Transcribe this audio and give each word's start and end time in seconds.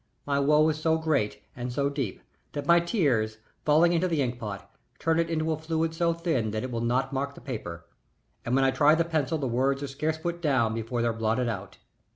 My 0.25 0.39
woe 0.39 0.67
is 0.69 0.81
so 0.81 0.97
great 0.97 1.43
and 1.55 1.71
so 1.71 1.87
deep 1.87 2.23
that 2.53 2.65
my 2.65 2.79
tears, 2.79 3.37
falling 3.65 3.93
into 3.93 4.07
the 4.07 4.19
ink 4.23 4.39
pot, 4.39 4.67
turn 4.97 5.19
it 5.19 5.29
into 5.29 5.51
a 5.51 5.59
fluid 5.59 5.93
so 5.93 6.11
thin 6.11 6.51
it 6.55 6.71
will 6.71 6.81
not 6.81 7.13
mark 7.13 7.35
the 7.35 7.39
paper, 7.41 7.85
and 8.43 8.55
when 8.55 8.63
I 8.63 8.71
try 8.71 8.95
the 8.95 9.05
pencil 9.05 9.37
the 9.37 9.45
words 9.47 9.83
are 9.83 9.87
scarce 9.87 10.17
put 10.17 10.41
down 10.41 10.73
before 10.73 11.03
they're 11.03 11.13
blotted 11.13 11.49
out. 11.49 11.77